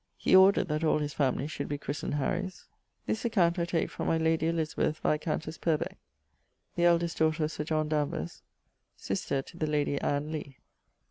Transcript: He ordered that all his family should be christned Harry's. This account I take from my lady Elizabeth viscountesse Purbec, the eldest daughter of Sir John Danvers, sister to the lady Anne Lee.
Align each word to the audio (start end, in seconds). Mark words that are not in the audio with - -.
He 0.17 0.35
ordered 0.35 0.67
that 0.69 0.83
all 0.83 0.97
his 0.97 1.13
family 1.13 1.45
should 1.45 1.67
be 1.67 1.77
christned 1.77 2.15
Harry's. 2.15 2.65
This 3.05 3.23
account 3.23 3.59
I 3.59 3.65
take 3.65 3.91
from 3.91 4.07
my 4.07 4.17
lady 4.17 4.47
Elizabeth 4.47 4.97
viscountesse 4.99 5.59
Purbec, 5.59 5.99
the 6.73 6.85
eldest 6.85 7.19
daughter 7.19 7.43
of 7.43 7.51
Sir 7.51 7.65
John 7.65 7.87
Danvers, 7.87 8.41
sister 8.97 9.43
to 9.43 9.57
the 9.57 9.67
lady 9.67 10.01
Anne 10.01 10.31
Lee. 10.31 10.57